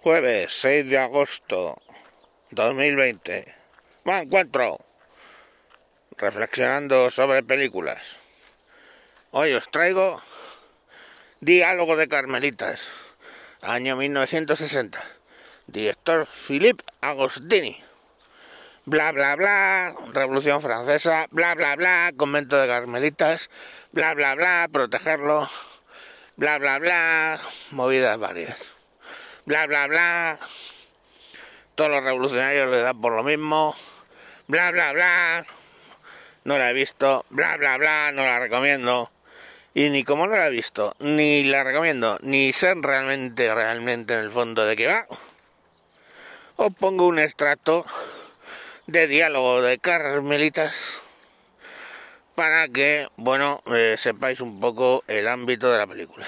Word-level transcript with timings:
Jueves 0.00 0.52
6 0.60 0.90
de 0.90 0.98
agosto 0.98 1.76
2020. 2.52 3.52
Me 4.04 4.18
encuentro 4.20 4.78
reflexionando 6.16 7.10
sobre 7.10 7.42
películas. 7.42 8.16
Hoy 9.32 9.54
os 9.54 9.68
traigo 9.68 10.22
Diálogo 11.40 11.96
de 11.96 12.06
Carmelitas, 12.06 12.86
año 13.60 13.96
1960. 13.96 15.02
Director 15.66 16.28
Philippe 16.28 16.84
Agostini. 17.00 17.82
Bla 18.84 19.10
bla 19.10 19.34
bla, 19.34 19.96
Revolución 20.12 20.62
Francesa, 20.62 21.26
bla 21.32 21.56
bla 21.56 21.74
bla, 21.74 22.12
convento 22.16 22.56
de 22.56 22.68
Carmelitas, 22.68 23.50
bla 23.90 24.14
bla 24.14 24.36
bla, 24.36 24.68
protegerlo, 24.72 25.50
bla 26.36 26.58
bla 26.58 26.78
bla, 26.78 27.40
movidas 27.72 28.16
varias. 28.16 28.77
Bla 29.48 29.66
bla 29.66 29.86
bla. 29.86 30.38
Todos 31.74 31.90
los 31.90 32.04
revolucionarios 32.04 32.70
le 32.70 32.82
dan 32.82 33.00
por 33.00 33.14
lo 33.14 33.22
mismo. 33.22 33.74
Bla 34.46 34.70
bla 34.72 34.92
bla. 34.92 35.46
No 36.44 36.58
la 36.58 36.68
he 36.68 36.74
visto. 36.74 37.24
Bla 37.30 37.56
bla 37.56 37.78
bla. 37.78 38.12
No 38.12 38.26
la 38.26 38.40
recomiendo. 38.40 39.10
Y 39.72 39.88
ni 39.88 40.04
como 40.04 40.26
no 40.26 40.36
la 40.36 40.48
he 40.48 40.50
visto, 40.50 40.94
ni 40.98 41.44
la 41.44 41.64
recomiendo, 41.64 42.18
ni 42.20 42.52
sé 42.52 42.74
realmente, 42.74 43.54
realmente 43.54 44.12
en 44.12 44.24
el 44.24 44.30
fondo 44.30 44.66
de 44.66 44.76
qué 44.76 44.86
va, 44.86 45.06
os 46.56 46.74
pongo 46.74 47.06
un 47.06 47.18
extracto 47.18 47.86
de 48.86 49.06
diálogo 49.06 49.62
de 49.62 49.78
Carmelitas 49.78 51.00
para 52.34 52.68
que, 52.68 53.08
bueno, 53.16 53.62
eh, 53.66 53.94
sepáis 53.96 54.40
un 54.40 54.58
poco 54.58 55.04
el 55.06 55.28
ámbito 55.28 55.70
de 55.70 55.78
la 55.78 55.86
película. 55.86 56.26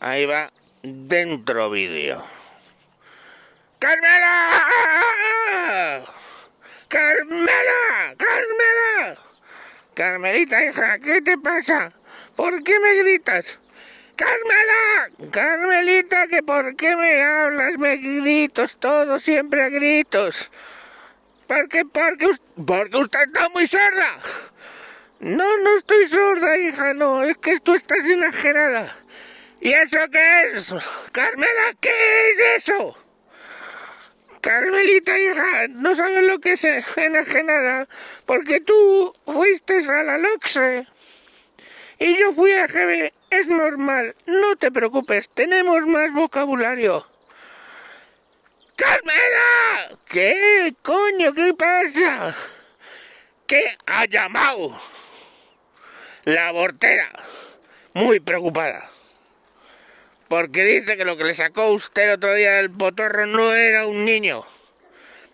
Ahí 0.00 0.26
va 0.26 0.52
dentro 0.86 1.68
vídeo. 1.70 2.22
¡Carmela! 3.80 4.62
¡Carmela! 6.88 8.14
¡Carmela! 8.16 9.18
Carmelita, 9.94 10.64
hija, 10.64 10.98
¿qué 10.98 11.20
te 11.22 11.36
pasa? 11.38 11.92
¿Por 12.36 12.62
qué 12.62 12.78
me 12.78 12.94
gritas? 13.02 13.58
¡Carmela! 14.14 15.10
Carmelita, 15.32 16.28
que 16.28 16.42
por 16.44 16.76
qué 16.76 16.94
me 16.96 17.20
hablas, 17.22 17.76
me 17.78 17.96
gritos, 17.96 18.76
todo 18.78 19.18
siempre 19.18 19.64
a 19.64 19.68
gritos. 19.68 20.52
¿Por 21.48 21.68
qué? 21.68 21.84
Porque, 21.84 22.30
porque 22.64 22.96
usted 22.96 23.20
está 23.26 23.48
muy 23.48 23.66
sorda. 23.66 24.18
No, 25.18 25.58
no 25.58 25.78
estoy 25.78 26.08
sorda, 26.08 26.56
hija, 26.58 26.94
no, 26.94 27.24
es 27.24 27.36
que 27.38 27.58
tú 27.58 27.74
estás 27.74 28.04
enajenada. 28.04 29.05
¿Y 29.60 29.72
eso 29.72 29.98
qué 30.10 30.52
es? 30.54 30.74
Carmela, 31.12 31.74
¿qué 31.80 31.90
es 31.90 32.68
eso? 32.68 32.96
Carmelita, 34.40 35.18
hija, 35.18 35.68
no 35.70 35.96
sabes 35.96 36.24
lo 36.24 36.38
que 36.38 36.52
es 36.52 36.64
enajenada, 36.96 37.88
porque 38.26 38.60
tú 38.60 39.12
fuiste 39.26 39.78
a 39.90 40.02
la 40.04 40.18
LOXE 40.18 40.86
y 41.98 42.16
yo 42.16 42.32
fui 42.32 42.52
a 42.52 42.66
GB. 42.68 43.12
Es 43.30 43.48
normal, 43.48 44.14
no 44.26 44.54
te 44.54 44.70
preocupes, 44.70 45.28
tenemos 45.30 45.84
más 45.86 46.12
vocabulario. 46.12 47.04
¡Carmela! 48.76 49.98
¿Qué 50.04 50.74
coño? 50.82 51.34
¿Qué 51.34 51.52
pasa? 51.54 52.36
¿Qué 53.48 53.64
ha 53.86 54.04
llamado? 54.04 54.80
La 56.24 56.52
portera, 56.52 57.10
muy 57.94 58.20
preocupada. 58.20 58.95
Porque 60.28 60.64
dice 60.64 60.96
que 60.96 61.04
lo 61.04 61.16
que 61.16 61.24
le 61.24 61.34
sacó 61.34 61.70
usted 61.70 62.04
el 62.04 62.10
otro 62.16 62.34
día 62.34 62.54
del 62.54 62.70
potorro 62.70 63.26
no 63.26 63.54
era 63.54 63.86
un 63.86 64.04
niño, 64.04 64.44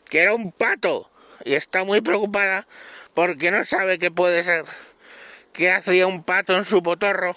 que 0.08 0.20
era 0.20 0.34
un 0.34 0.52
pato. 0.52 1.10
Y 1.44 1.54
está 1.54 1.84
muy 1.84 2.00
preocupada 2.00 2.66
porque 3.14 3.50
no 3.50 3.64
sabe 3.64 3.98
qué 3.98 4.10
puede 4.10 4.42
ser. 4.44 4.64
¿Qué 5.52 5.70
hacía 5.70 6.06
un 6.06 6.22
pato 6.22 6.56
en 6.56 6.64
su 6.64 6.82
potorro? 6.82 7.36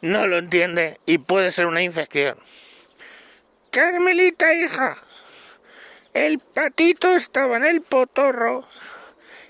No 0.00 0.26
lo 0.26 0.38
entiende 0.38 0.98
y 1.06 1.18
puede 1.18 1.52
ser 1.52 1.66
una 1.66 1.82
infección. 1.82 2.38
Carmelita, 3.70 4.54
hija, 4.54 4.96
el 6.14 6.38
patito 6.38 7.14
estaba 7.14 7.58
en 7.58 7.64
el 7.64 7.82
potorro 7.82 8.66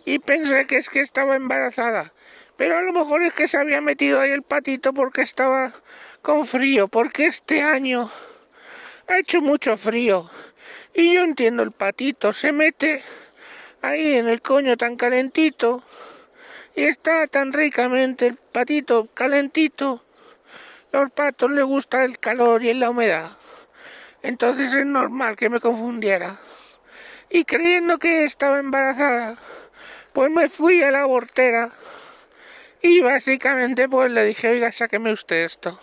y 0.05 0.19
pensé 0.19 0.67
que 0.67 0.77
es 0.77 0.89
que 0.89 1.01
estaba 1.01 1.37
embarazada. 1.37 2.13
Pero 2.59 2.77
a 2.77 2.83
lo 2.83 2.93
mejor 2.93 3.23
es 3.23 3.33
que 3.33 3.47
se 3.47 3.57
había 3.57 3.81
metido 3.81 4.21
ahí 4.21 4.33
el 4.33 4.43
patito 4.43 4.93
porque 4.93 5.23
estaba 5.23 5.73
con 6.23 6.45
frío, 6.45 6.89
porque 6.89 7.27
este 7.27 7.63
año 7.63 8.11
ha 9.07 9.19
hecho 9.19 9.41
mucho 9.41 9.77
frío. 9.77 10.29
Y 10.93 11.15
yo 11.15 11.23
entiendo, 11.23 11.63
el 11.63 11.71
patito 11.71 12.33
se 12.33 12.53
mete 12.53 13.01
ahí 13.81 14.17
en 14.17 14.27
el 14.29 14.43
coño 14.43 14.77
tan 14.77 14.97
calentito 14.97 15.85
y 16.75 16.83
está 16.83 17.29
tan 17.29 17.53
ricamente 17.53 18.27
el 18.27 18.35
patito 18.35 19.07
calentito. 19.15 20.05
Los 20.91 21.13
patos 21.13 21.53
le 21.53 21.63
gusta 21.63 22.03
el 22.03 22.19
calor 22.19 22.65
y 22.65 22.75
la 22.75 22.91
humedad. 22.91 23.31
Entonces 24.25 24.73
es 24.73 24.85
normal 24.85 25.37
que 25.37 25.49
me 25.49 25.61
confundiera. 25.61 26.41
Y 27.31 27.45
creyendo 27.45 27.99
que 27.99 28.25
estaba 28.25 28.59
embarazada, 28.59 29.37
pues 30.13 30.29
me 30.29 30.49
fui 30.49 30.83
a 30.83 30.91
la 30.91 31.03
abortera 31.03 31.71
y 32.83 33.01
básicamente 33.01 33.89
pues 33.89 34.11
le 34.11 34.25
dije, 34.25 34.51
oiga, 34.51 34.73
sáqueme 34.73 35.13
usted 35.13 35.45
esto. 35.45 35.81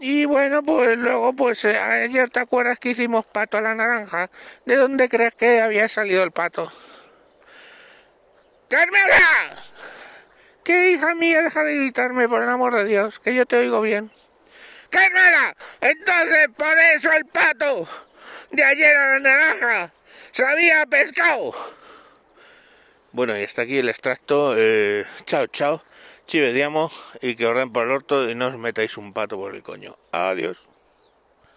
Y 0.00 0.24
bueno, 0.24 0.62
pues 0.62 0.96
luego, 0.98 1.32
pues 1.34 1.64
eh, 1.64 1.78
ayer 1.78 2.30
te 2.30 2.40
acuerdas 2.40 2.78
que 2.78 2.90
hicimos 2.90 3.26
pato 3.26 3.58
a 3.58 3.60
la 3.60 3.74
naranja. 3.74 4.30
¿De 4.64 4.76
dónde 4.76 5.08
crees 5.08 5.34
que 5.34 5.60
había 5.60 5.88
salido 5.88 6.24
el 6.24 6.32
pato? 6.32 6.72
¡Carmela! 8.68 9.62
¿Qué 10.64 10.92
hija 10.92 11.14
mía? 11.14 11.42
Deja 11.42 11.62
de 11.62 11.76
gritarme, 11.76 12.28
por 12.28 12.42
el 12.42 12.48
amor 12.48 12.74
de 12.74 12.84
Dios, 12.86 13.20
que 13.20 13.34
yo 13.34 13.44
te 13.46 13.56
oigo 13.56 13.80
bien. 13.80 14.10
¡Carmela! 14.90 15.54
Entonces 15.80 16.48
por 16.56 16.78
eso 16.96 17.12
el 17.12 17.26
pato 17.26 17.88
de 18.50 18.64
ayer 18.64 18.96
a 18.96 19.06
la 19.12 19.20
naranja 19.20 19.92
sabía 20.30 20.86
pescado. 20.86 21.54
Bueno, 23.12 23.38
y 23.38 23.42
hasta 23.42 23.62
aquí 23.62 23.76
el 23.78 23.90
extracto. 23.90 24.54
Eh, 24.56 25.04
chao, 25.26 25.46
chao. 25.46 25.82
Chivediamo 26.26 26.90
y 27.20 27.34
que 27.34 27.46
os 27.46 27.70
por 27.70 27.86
el 27.86 27.92
orto 27.92 28.30
y 28.30 28.34
no 28.34 28.46
os 28.46 28.56
metáis 28.56 28.96
un 28.96 29.12
pato 29.12 29.36
por 29.36 29.54
el 29.54 29.62
coño. 29.62 29.96
Adiós. 30.12 30.71